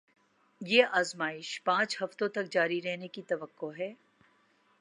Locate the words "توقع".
3.21-3.71